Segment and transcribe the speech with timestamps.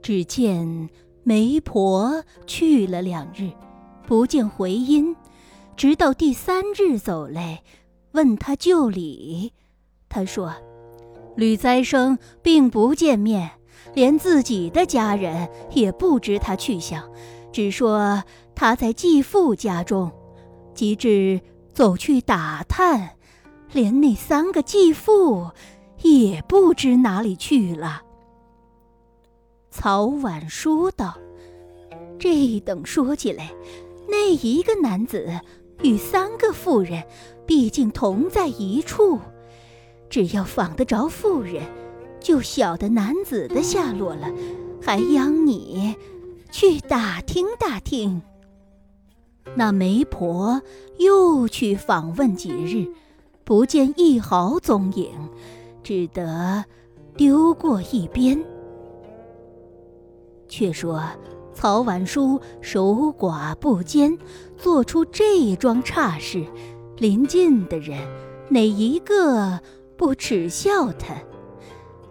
[0.00, 0.88] 只见
[1.22, 3.50] 媒婆去了两日，
[4.06, 5.14] 不见回音，
[5.76, 7.62] 直到第三日走来，
[8.12, 9.52] 问他就礼，
[10.08, 10.54] 他说
[11.36, 13.50] ：“吕栽生并不见面，
[13.92, 17.06] 连自己的家人也不知他去向，
[17.52, 18.24] 只说
[18.54, 20.10] 他在继父家中。
[20.74, 21.40] 及至
[21.78, 23.10] 走去打探，
[23.70, 25.52] 连那三个继父
[26.02, 28.02] 也不知哪里去了。”
[29.70, 31.16] 曹婉书道
[32.18, 33.52] ：“这等说起来，
[34.08, 35.30] 那一个男子
[35.84, 37.04] 与三个妇人，
[37.46, 39.20] 毕竟同在一处，
[40.10, 41.62] 只要访得着妇人，
[42.18, 44.28] 就晓得男子的下落了。
[44.82, 45.94] 还央你
[46.50, 48.20] 去打听打听。”
[49.56, 50.62] 那媒婆
[50.98, 52.86] 又去访问几日，
[53.44, 55.10] 不见一毫踪影，
[55.82, 56.64] 只得
[57.16, 58.42] 丢过一边。
[60.48, 61.02] 却说
[61.52, 64.16] 曹婉书守寡不坚，
[64.56, 66.46] 做出这桩差事，
[66.96, 67.98] 临近的人
[68.48, 69.60] 哪一个
[69.96, 71.14] 不耻笑他？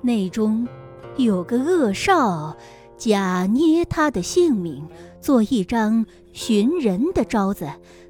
[0.02, 0.68] 内中
[1.16, 2.56] 有个恶少，
[2.98, 4.88] 假捏他的姓名，
[5.28, 7.68] 做一张寻人的招子，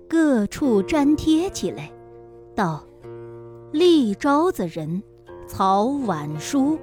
[0.07, 1.91] 各处粘贴起来，
[2.53, 2.83] 道
[3.73, 5.01] ：“立招子人
[5.47, 6.77] 曹婉书，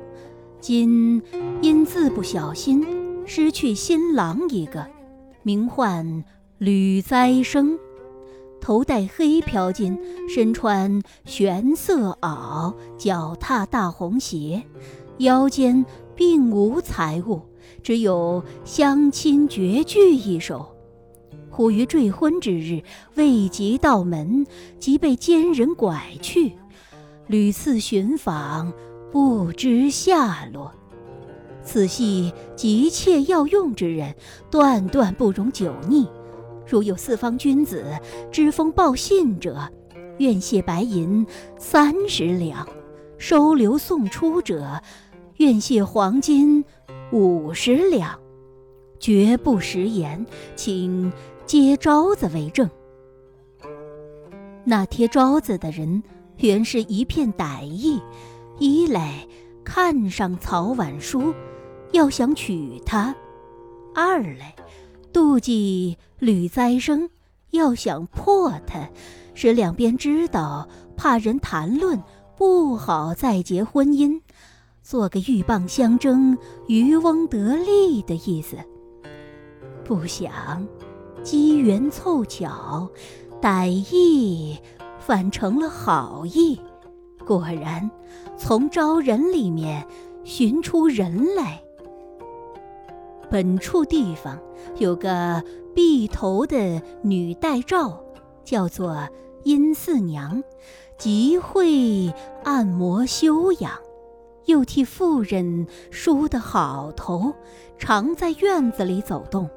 [0.59, 1.23] 今
[1.63, 2.85] 因字不小心。”
[3.25, 4.85] 失去新郎一个，
[5.45, 6.25] 名唤
[6.59, 7.79] 吕栽生，
[8.61, 9.97] 头戴黑飘巾，
[10.29, 14.65] 身穿玄色袄，脚踏大红鞋，
[15.19, 17.43] 腰间并无财物，
[17.83, 20.75] 只有相亲绝句一首。
[21.51, 22.83] 忽于坠婚之日，
[23.15, 24.45] 未及到门，
[24.81, 26.53] 即被奸人拐去，
[27.29, 28.73] 屡次寻访，
[29.13, 30.73] 不知下落。
[31.63, 34.15] 此系急切要用之人，
[34.51, 36.09] 断断不容久逆。
[36.67, 37.85] 如有四方君子
[38.33, 39.71] 知风报信者，
[40.19, 41.25] 愿谢白银
[41.57, 42.67] 三十两；
[43.17, 44.83] 收留送出者，
[45.37, 46.65] 愿谢黄金
[47.15, 48.19] 五十两。
[48.99, 50.27] 绝不食言，
[50.57, 51.13] 请
[51.47, 52.69] 接招子为证。
[54.65, 56.03] 那贴招子的人
[56.39, 58.03] 原是一片歹意，
[58.59, 59.25] 一来
[59.63, 61.33] 看上曹婉书。
[61.93, 63.15] 要想娶她，
[63.95, 64.57] 二来
[65.13, 67.09] 妒忌吕再生，
[67.53, 68.89] 要想破他，
[69.35, 72.03] 使两边知道，怕人谈论，
[72.37, 74.21] 不好再结婚姻，
[74.85, 76.37] 做个鹬蚌相争、
[76.67, 78.59] 渔翁得利的意思。
[79.83, 80.69] 不想
[81.23, 82.87] 机缘凑巧，
[83.41, 84.59] 歹意
[84.99, 86.61] 反成了好意，
[87.27, 87.91] 果然
[88.37, 89.87] 从招人里面
[90.23, 91.63] 寻出人来。
[93.31, 94.39] 本处地方
[94.77, 95.43] 有个
[95.75, 97.99] 碧头的女代诏，
[98.45, 99.09] 叫做
[99.45, 100.45] 殷四娘，
[100.99, 102.13] 极会
[102.45, 103.73] 按摩修养，
[104.47, 107.35] 又替妇人梳得好头，
[107.79, 109.49] 常在院子里走动。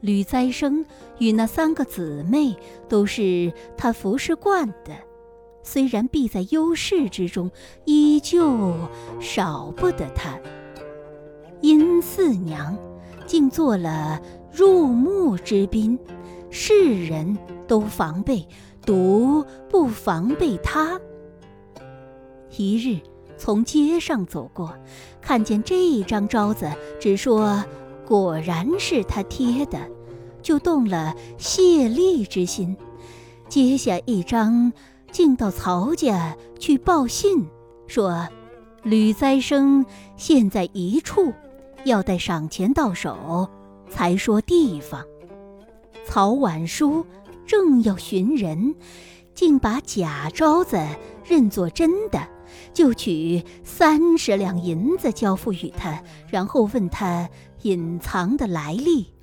[0.00, 0.84] 吕栽生
[1.18, 2.56] 与那三个姊妹
[2.88, 4.92] 都是他服侍惯的，
[5.62, 7.50] 虽然避在幽室之中，
[7.84, 8.74] 依旧
[9.20, 10.38] 少不得他。
[11.60, 12.76] 殷四娘。
[13.26, 15.98] 竟做了入幕之宾，
[16.48, 17.36] 世人
[17.66, 18.46] 都防备，
[18.82, 21.00] 独不防备他。
[22.56, 23.00] 一日
[23.38, 24.74] 从街上走过，
[25.20, 26.70] 看见这张招子，
[27.00, 27.64] 只说
[28.06, 29.78] 果然是他贴的，
[30.42, 32.76] 就动了谢利之心。
[33.48, 34.72] 接下一张，
[35.12, 37.46] 竟到曹家去报信，
[37.86, 38.26] 说
[38.82, 39.84] 吕栽生
[40.16, 41.32] 现在一处。
[41.84, 43.48] 要待赏钱到手，
[43.88, 45.04] 才说地方。
[46.04, 47.06] 曹婉书
[47.46, 48.74] 正要寻人，
[49.34, 50.76] 竟把假招子
[51.24, 52.18] 认作真的，
[52.76, 57.26] 就取三十两银子交付与他，然后问他
[57.62, 59.14] 隐藏的来历。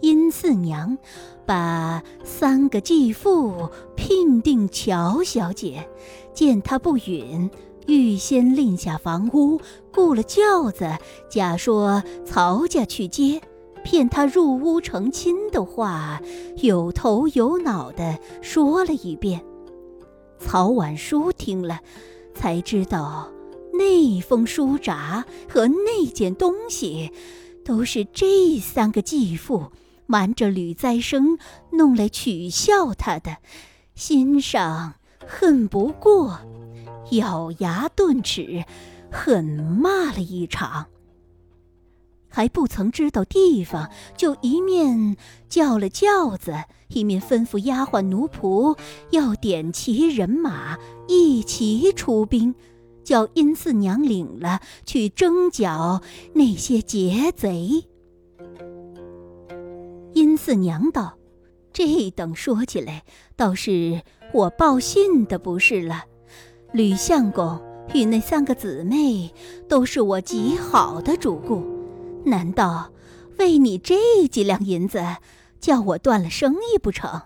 [0.00, 0.96] 殷四娘
[1.44, 5.86] 把三个继父聘定乔小姐，
[6.32, 7.50] 见他不允。
[7.86, 9.60] 预先另下房屋，
[9.94, 10.96] 雇了轿子，
[11.28, 13.42] 假说曹家去接，
[13.84, 16.22] 骗他入屋成亲的话，
[16.62, 19.44] 有头有脑的说了一遍。
[20.38, 21.80] 曹婉书听了，
[22.34, 23.30] 才知道
[23.72, 27.12] 那封书札和那件东西，
[27.64, 29.72] 都是这三个继父
[30.06, 31.38] 瞒着吕再生
[31.72, 33.38] 弄来取笑他的，
[33.94, 34.94] 心上
[35.26, 36.38] 恨不过，
[37.12, 38.64] 咬牙顿齿，
[39.10, 40.86] 狠骂了一场。
[42.36, 45.16] 还不曾知道地方，就一面
[45.48, 46.52] 叫了轿子，
[46.88, 48.78] 一面吩咐丫鬟奴仆
[49.08, 50.76] 要点齐人马，
[51.08, 52.54] 一齐出兵，
[53.02, 56.02] 叫殷四娘领了去征剿
[56.34, 57.86] 那些劫贼。
[60.12, 61.16] 殷四娘道
[61.72, 63.04] ：“这等说起来，
[63.34, 64.02] 倒是
[64.34, 66.04] 我报信的不是了。
[66.74, 67.58] 吕相公
[67.94, 69.32] 与那三个姊妹，
[69.66, 71.74] 都是我极好的主顾。”
[72.26, 72.90] 难道
[73.38, 75.02] 为你这几两银子，
[75.60, 77.22] 叫我断了生意不成？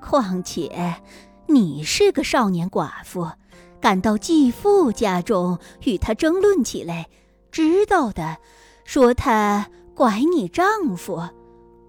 [0.00, 1.02] 况且
[1.46, 3.32] 你是个少年寡妇，
[3.80, 7.08] 赶到继父家中与他争论起来，
[7.50, 8.38] 知道的
[8.84, 11.28] 说他拐你丈夫，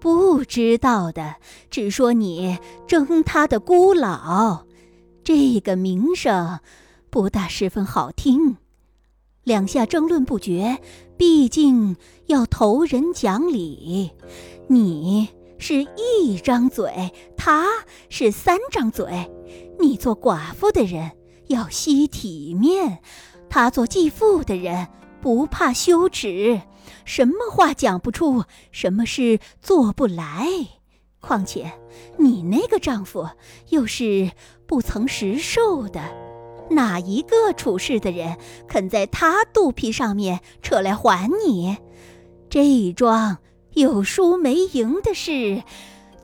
[0.00, 1.36] 不知道的
[1.70, 4.64] 只说你争他的孤老，
[5.22, 6.60] 这个名声
[7.10, 8.56] 不大十分好听。
[9.44, 10.78] 两下争论不绝，
[11.16, 11.96] 毕竟
[12.26, 14.10] 要投人讲理。
[14.68, 15.28] 你
[15.58, 17.66] 是一张嘴，他
[18.08, 19.30] 是三张嘴。
[19.78, 21.12] 你做寡妇的人
[21.46, 22.98] 要惜体面，
[23.48, 24.88] 他做继父的人
[25.20, 26.60] 不怕羞耻。
[27.04, 30.48] 什么话讲不出，什么事做不来。
[31.20, 31.72] 况且
[32.18, 33.28] 你那个丈夫
[33.70, 34.30] 又是
[34.66, 36.25] 不曾食寿的。
[36.70, 38.36] 哪一个处事的人
[38.66, 41.76] 肯在他肚皮上面扯来还你？
[42.48, 43.38] 这一桩
[43.74, 45.62] 有输没赢的事，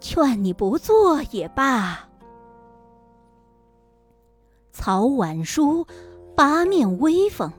[0.00, 2.08] 劝你不做也罢。
[4.72, 5.86] 曹婉书
[6.34, 7.52] 八面威风，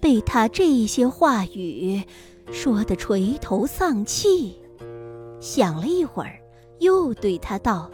[0.00, 2.02] 被他这些话语
[2.50, 4.60] 说得垂头丧气。
[5.40, 6.40] 想了一会儿，
[6.80, 7.90] 又对他道：“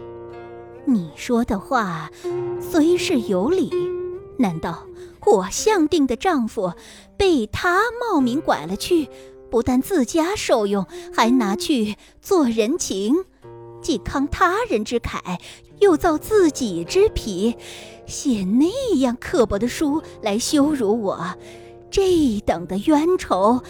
[0.87, 2.11] 你说的话
[2.61, 3.71] 虽是有理。”
[4.39, 4.87] 难道
[5.27, 6.73] 我相定的丈夫
[7.17, 9.09] 被他冒名拐了去，
[9.51, 13.25] 不但自家受用，还拿去做人情，
[13.81, 15.39] 既慷他人之慨，
[15.79, 17.57] 又造自己之癖，
[18.07, 21.35] 写那样刻薄的书来羞辱我？
[21.91, 23.63] 这等的冤仇，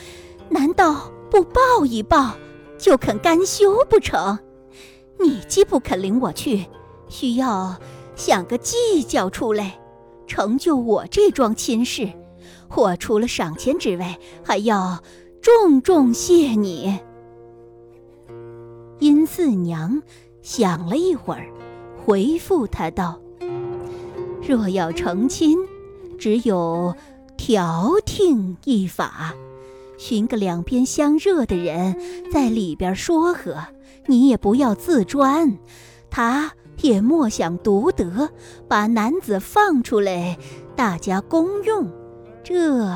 [0.48, 2.36] 难道不报一报
[2.78, 4.38] 就肯甘休不成？
[5.18, 6.66] 你既不肯领我去，
[7.08, 7.76] 需要
[8.14, 9.78] 想个计较出来。
[10.32, 12.10] 成就我这桩亲事，
[12.74, 14.98] 我除了赏钱之外，还要
[15.42, 16.98] 重重谢你。
[18.98, 20.02] 殷四娘
[20.40, 21.46] 想了一会儿，
[22.02, 23.20] 回复他道
[24.48, 25.58] ：“若要成亲，
[26.18, 26.96] 只有
[27.36, 29.34] 调停一法，
[29.98, 31.94] 寻个两边相热的人
[32.32, 33.62] 在里边说和，
[34.06, 35.58] 你也不要自专，
[36.08, 36.52] 他。”
[36.82, 38.28] 也莫想独得，
[38.68, 40.36] 把男子放出来，
[40.76, 41.88] 大家公用，
[42.42, 42.86] 这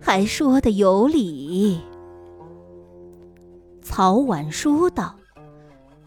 [0.00, 1.80] 还说的有理。
[3.82, 5.16] 曹婉书道：“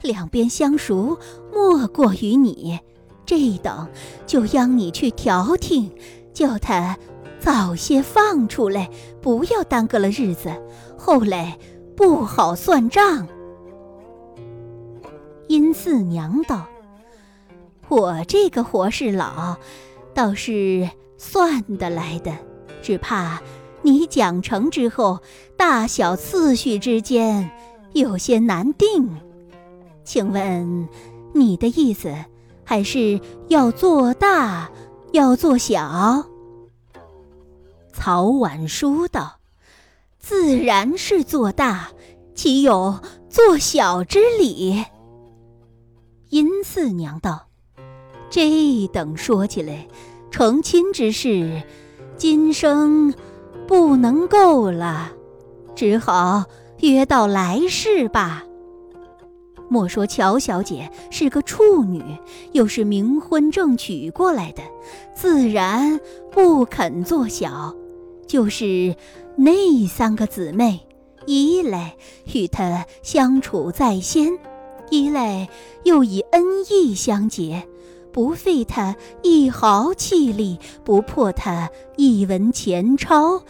[0.02, 1.18] 两边相熟，
[1.54, 2.80] 莫过于你，
[3.26, 3.90] 这等
[4.26, 5.92] 就央你去调停，
[6.34, 6.98] 叫他
[7.40, 8.90] 早些放出来，
[9.22, 10.50] 不要耽搁了日子，
[10.98, 11.58] 后来
[11.96, 13.28] 不好算账。”
[15.50, 16.66] 殷四娘道。
[17.92, 19.58] 我这个活事老，
[20.14, 22.32] 倒是算得来的，
[22.82, 23.42] 只怕
[23.82, 25.20] 你讲成之后，
[25.58, 27.52] 大小次序之间
[27.92, 29.20] 有些难定。
[30.06, 30.88] 请问
[31.34, 32.16] 你的意思，
[32.64, 33.20] 还是
[33.50, 34.72] 要做大，
[35.12, 36.24] 要做小？
[37.92, 39.38] 曹婉书道
[40.18, 41.90] ：“自然是做大，
[42.36, 44.86] 岂有做小之理？”
[46.32, 47.51] 殷四娘道。
[48.32, 49.86] 这等说起来，
[50.32, 51.62] 成亲之事，
[52.16, 53.14] 今生
[53.68, 55.12] 不能够了，
[55.76, 56.46] 只好
[56.80, 58.46] 约到来世吧。
[59.68, 62.02] 莫说乔小姐是个处女，
[62.54, 64.64] 又是冥婚正娶过来的，
[65.14, 66.00] 自然
[66.32, 67.76] 不肯做小。
[68.28, 68.96] 就是
[69.36, 70.80] 那三个姊妹，
[71.26, 71.98] 一来
[72.34, 74.40] 与她相处在先，
[74.90, 75.50] 一来
[75.84, 77.68] 又以恩义相结。
[78.14, 83.42] 不费他一毫气力，不破他一文钱钞，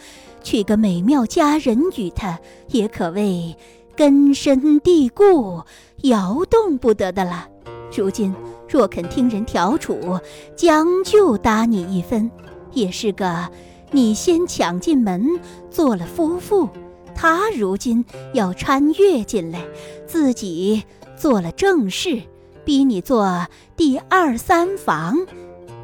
[0.42, 2.38] 娶个美妙佳人与他，
[2.68, 3.56] 也可谓
[3.96, 5.62] 根深蒂固、
[6.02, 7.48] 摇动不得的了。
[7.94, 8.34] 如今
[8.68, 10.18] 若肯听人调处，
[10.56, 12.30] 将就搭你一分，
[12.72, 13.50] 也是个
[13.90, 15.26] 你先抢进门
[15.70, 16.68] 做了夫妇，
[17.14, 18.02] 他如今
[18.32, 19.62] 要参阅进来，
[20.06, 20.82] 自己
[21.14, 22.22] 做了正室。
[22.64, 25.18] 逼你做第二三房，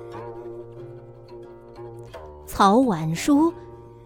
[2.45, 3.53] 曹婉书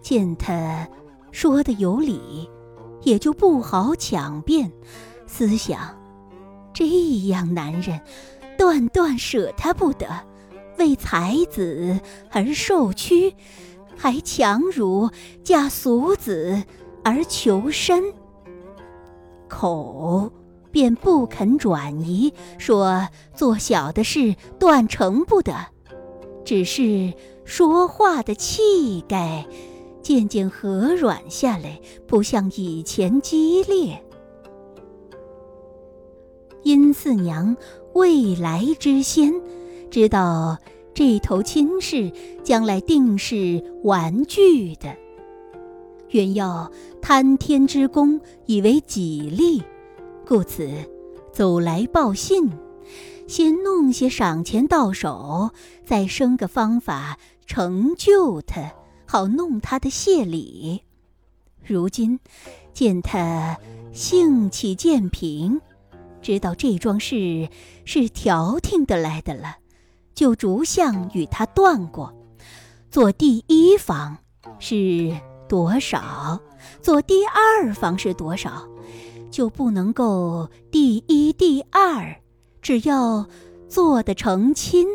[0.00, 0.88] 见他
[1.30, 2.48] 说的有理，
[3.02, 4.72] 也就不好强辩，
[5.26, 5.96] 思想
[6.72, 6.86] 这
[7.26, 8.00] 样男人，
[8.58, 10.08] 断断舍他不得，
[10.78, 13.34] 为才子而受屈，
[13.96, 15.10] 还强辱
[15.44, 16.64] 嫁俗子
[17.04, 18.02] 而求身。
[19.50, 20.32] 口
[20.70, 25.52] 便不肯转移，说做小的事断成不得，
[26.44, 27.12] 只是
[27.44, 29.44] 说话的气概
[30.00, 34.02] 渐渐和软下来，不像以前激烈。
[36.62, 37.56] 殷四娘
[37.94, 39.32] 未来之先，
[39.90, 40.56] 知道
[40.94, 42.12] 这头亲事
[42.44, 44.94] 将来定是玩具的。
[46.10, 46.70] 原要
[47.02, 49.62] 贪天之功以为己利，
[50.26, 50.68] 故此
[51.32, 52.50] 走来报信，
[53.26, 55.50] 先弄些赏钱到手，
[55.84, 58.72] 再生个方法成就他，
[59.06, 60.82] 好弄他的谢礼。
[61.64, 62.20] 如今
[62.72, 63.58] 见他
[63.92, 65.60] 性气渐平，
[66.20, 67.48] 知道这桩事
[67.84, 69.56] 是调停得来的了，
[70.14, 72.14] 就逐项与他断过。
[72.90, 74.18] 做第一房
[74.58, 75.16] 是。
[75.50, 76.40] 多少
[76.80, 78.68] 做第二房是多少，
[79.32, 82.20] 就不能够第一、第二，
[82.62, 83.26] 只要
[83.68, 84.86] 做的成亲，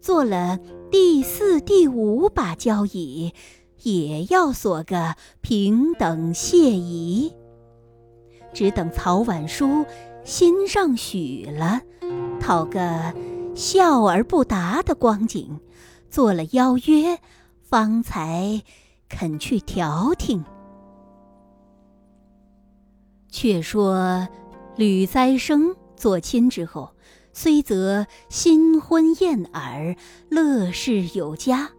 [0.00, 3.34] 做了第四、第五把交椅，
[3.82, 7.34] 也要索个平等谢仪。
[8.54, 9.84] 只等曹婉书
[10.22, 11.80] 心上许了，
[12.38, 13.12] 讨个
[13.56, 15.58] 笑而不答的光景，
[16.08, 17.18] 做了邀约，
[17.62, 18.62] 方才。
[19.08, 20.44] 肯去调停。
[23.30, 24.26] 却说
[24.76, 26.90] 吕栽生做亲之后，
[27.32, 29.94] 虽则新婚燕尔，
[30.28, 31.70] 乐事有加，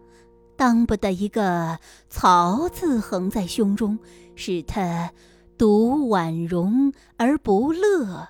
[0.56, 3.98] 当不得一个曹字横在胸中，
[4.36, 5.10] 使他
[5.58, 8.28] 独婉容而不乐，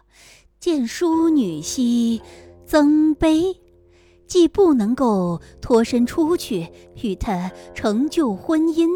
[0.59, 2.23] 见淑女兮
[2.65, 3.61] 增悲。
[4.31, 6.69] 既不能够脱身出去
[7.03, 8.89] 与他成就婚姻，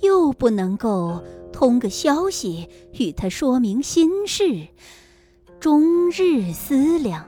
[0.00, 1.22] 又不能够
[1.52, 4.68] 通个消息与他说明心事，
[5.60, 7.26] 终日思量，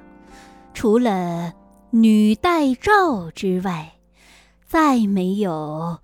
[0.73, 1.52] 除了
[1.90, 3.97] 女待诏之外，
[4.66, 5.99] 再没有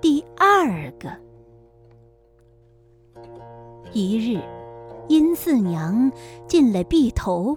[0.00, 1.16] 第二个。
[3.92, 4.40] 一日，
[5.06, 6.10] 殷四娘
[6.48, 7.56] 进来闭头。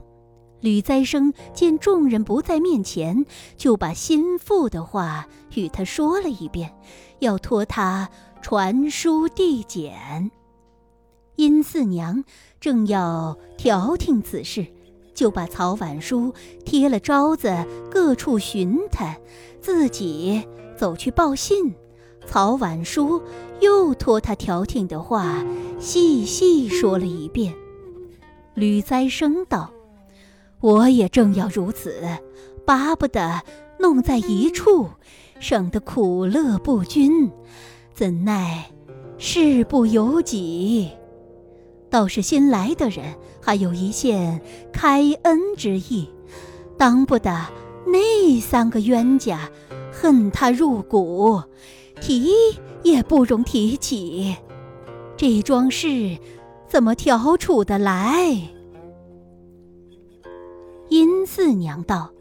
[0.62, 3.26] 吕栽生见众人不在面前，
[3.58, 6.74] 就把心腹的话与他说了一遍，
[7.20, 8.10] 要托他
[8.42, 10.32] 传书递简。
[11.36, 12.24] 殷四娘
[12.60, 14.68] 正要调停此事，
[15.16, 19.18] 就把曹婉书贴了招子，各处寻他，
[19.60, 21.74] 自己走去报信。
[22.28, 23.20] 曹婉书
[23.62, 25.44] 又托他调停的话，
[25.80, 27.52] 细细说了一遍。
[28.54, 29.72] 吕栽生道。
[30.62, 31.94] 我也正要如此，
[32.66, 33.42] 巴不得
[33.80, 34.90] 弄在一处，
[35.40, 37.30] 省得苦乐不均。
[37.94, 38.72] 怎奈
[39.18, 40.90] 事不由己，
[41.90, 44.40] 倒是新来的人还有一线
[44.72, 46.10] 开恩之意，
[46.78, 47.48] 当不得
[47.86, 49.50] 那三个冤家
[49.92, 51.42] 恨他入骨，
[52.00, 52.32] 提
[52.84, 54.36] 也不容提起。
[55.18, 56.18] 这桩事
[56.68, 58.38] 怎么调处得来？
[60.92, 62.12] 殷四娘道：“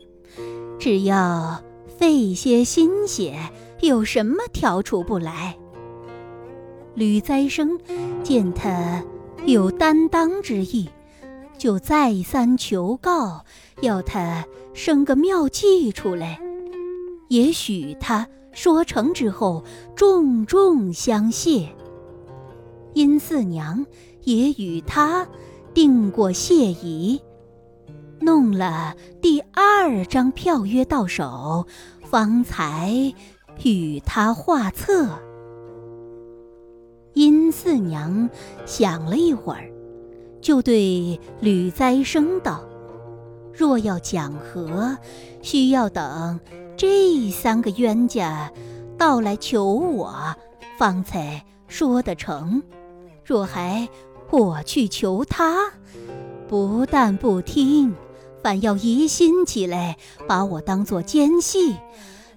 [0.78, 3.36] 只要费些心血，
[3.80, 5.58] 有什么调出不来？”
[6.94, 7.76] 吕栽生
[8.22, 9.04] 见他
[9.44, 10.88] 有担当之意，
[11.58, 13.44] 就再三求告，
[13.80, 16.40] 要他生个妙计出来。
[17.26, 19.64] 也许他说成之后，
[19.96, 21.68] 重重相谢。
[22.94, 23.84] 殷四娘
[24.22, 25.26] 也与他
[25.74, 27.20] 定过谢仪。
[28.20, 31.66] 弄了第二张票约到手，
[32.04, 33.14] 方才
[33.64, 35.08] 与他画策。
[37.14, 38.28] 殷四娘
[38.66, 39.72] 想了一会儿，
[40.40, 42.62] 就对吕栽生道
[43.52, 44.96] ：“若要讲和，
[45.42, 46.38] 需要等
[46.76, 48.52] 这三个冤家
[48.98, 50.14] 到来求我，
[50.78, 52.62] 方才说得成。
[53.24, 53.88] 若还
[54.30, 55.72] 我去求他，
[56.48, 57.94] 不但不听。”
[58.42, 61.76] 反要疑心起来，把我当作奸细，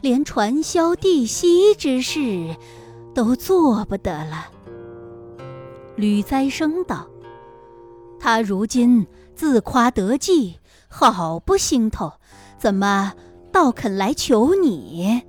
[0.01, 2.55] 连传销弟息之事
[3.13, 4.47] 都做不得了。
[5.95, 7.07] 吕栽生道
[8.19, 12.13] ：“他如今自夸得计，好不心头，
[12.57, 13.13] 怎么
[13.51, 15.21] 倒肯来求你？”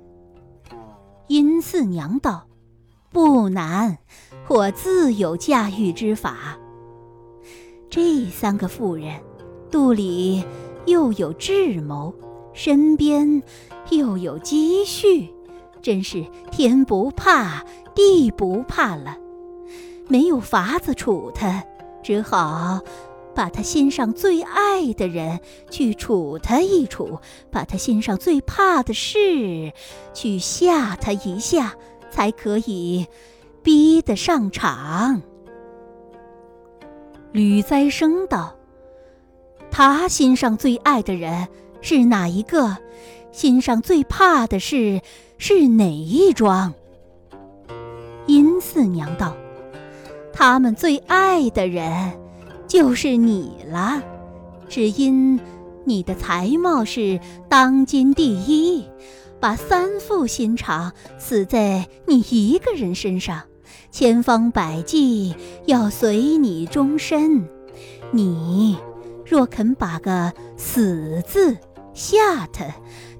[1.27, 2.47] 殷四娘道
[3.13, 3.97] ：“不难，
[4.47, 6.57] 我自有驾驭之法。”
[7.89, 9.21] 这三个妇人，
[9.71, 10.43] 肚里
[10.85, 12.13] 又有智谋，
[12.53, 13.41] 身边
[13.89, 15.29] 又有积蓄，
[15.81, 17.63] 真是天不怕
[17.93, 19.17] 地不怕了。
[20.07, 21.63] 没有法子处他，
[22.03, 22.79] 只好
[23.33, 25.39] 把他心上最爱的人
[25.71, 27.19] 去处他一处，
[27.51, 29.73] 把他心上最怕的事
[30.13, 31.75] 去吓他一下，
[32.11, 33.07] 才可以
[33.63, 35.21] 逼得上场。
[37.31, 38.55] 吕栽生道
[39.77, 41.49] ：“他心上最爱的人
[41.81, 42.77] 是哪一个？
[43.33, 45.01] 心上最怕的事
[45.37, 46.73] 是哪一桩？”
[48.25, 49.35] 殷四娘道
[50.31, 52.13] ：“他们最爱的人
[52.69, 54.01] 就是你了，
[54.69, 55.37] 只因
[55.83, 58.85] 你的才貌是当今第一，
[59.41, 62.71] 把三副心肠死在你一个？
[62.77, 63.41] 人身上。”
[63.91, 67.45] 千方百计要随你终身，
[68.11, 68.77] 你
[69.25, 71.57] 若肯把个死字
[71.93, 72.65] 吓他，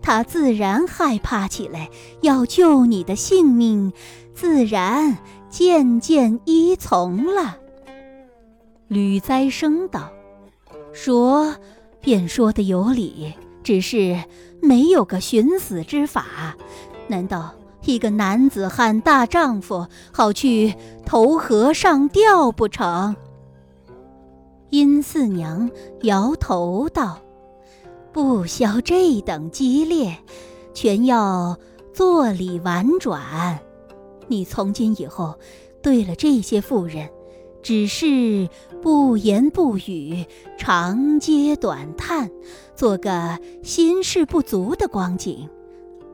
[0.02, 1.90] 他自然害怕起来，
[2.22, 3.92] 要救你的性命，
[4.34, 5.18] 自然
[5.50, 7.58] 渐渐依从了。
[8.88, 10.12] 吕栽生道
[10.94, 11.56] ：“说
[12.00, 13.34] 便说的有理，
[13.64, 14.24] 只是
[14.62, 16.56] 没有个寻死之法，
[17.08, 17.54] 难道？”
[17.86, 20.74] 一个男子汉大丈夫，好去
[21.06, 23.16] 投河上吊不成？
[24.76, 27.18] 殷四娘摇头道
[28.12, 30.18] ：“不消这等激烈，
[30.74, 31.58] 全要
[31.94, 33.58] 做礼婉转。
[34.28, 35.34] 你从今以后，
[35.82, 37.10] 对了这些妇人，
[37.64, 38.50] 只是
[38.82, 40.26] 不言不语，
[40.58, 42.30] 长嗟短叹，
[42.76, 45.50] 做个心事不足的光景。”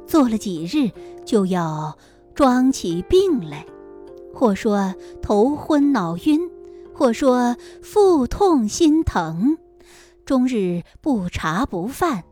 [0.06, 0.92] 做了几日，
[1.26, 1.98] 就要
[2.36, 3.66] 装起病来，
[4.32, 6.40] 或说头昏脑晕，
[6.94, 9.58] 或说腹痛心疼，
[10.26, 12.24] 终日不茶不饭，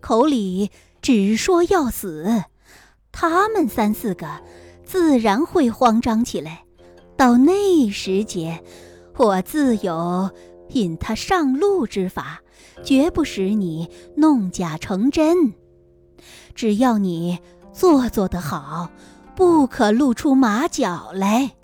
[0.00, 2.44] 口里只说要死。
[3.10, 4.28] 他们三四个
[4.84, 6.64] 自然会慌张起来。
[7.16, 8.62] 到那时节，
[9.16, 10.30] 我自有
[10.70, 12.40] 引他上路之法，
[12.84, 15.54] 绝不使你弄假成真。
[16.54, 17.40] 只要你
[17.72, 18.90] 做做得好，
[19.34, 21.54] 不可露出马脚来。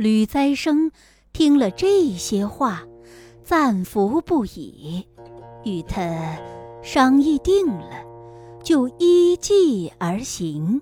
[0.00, 0.90] 吕栽生
[1.30, 2.86] 听了这些话，
[3.44, 5.06] 赞服不已，
[5.62, 6.38] 与他
[6.82, 8.02] 商议定了，
[8.64, 10.80] 就依计而行。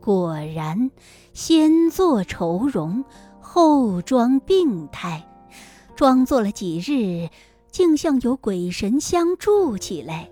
[0.00, 0.92] 果然，
[1.32, 3.04] 先做愁容，
[3.40, 5.28] 后装病态，
[5.96, 7.28] 装作了几日。
[7.72, 10.30] 竟像有鬼神相助起来，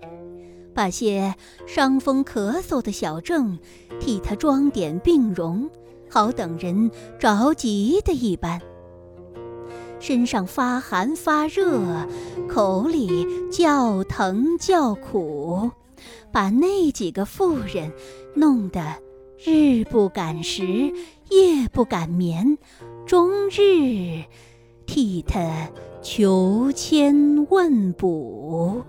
[0.73, 1.35] 把些
[1.67, 3.59] 伤风咳嗽的小症
[3.99, 5.69] 替他装点病容，
[6.09, 8.59] 好等人着急的一般。
[9.99, 11.81] 身上发寒发热，
[12.47, 15.69] 口里叫疼叫苦，
[16.31, 17.91] 把那几个妇人
[18.33, 18.81] 弄得
[19.37, 20.65] 日不敢食，
[21.29, 22.57] 夜不敢眠，
[23.05, 24.23] 终日
[24.85, 25.69] 替他。
[26.01, 28.81] 求签问卜。